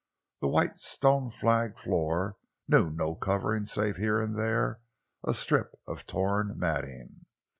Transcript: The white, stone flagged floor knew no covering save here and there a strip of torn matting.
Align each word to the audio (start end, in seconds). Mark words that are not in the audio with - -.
The 0.39 0.47
white, 0.47 0.79
stone 0.79 1.29
flagged 1.29 1.77
floor 1.77 2.35
knew 2.67 2.89
no 2.89 3.13
covering 3.13 3.67
save 3.67 3.97
here 3.97 4.19
and 4.19 4.35
there 4.35 4.81
a 5.23 5.35
strip 5.35 5.75
of 5.85 6.07
torn 6.07 6.57
matting. 6.57 7.27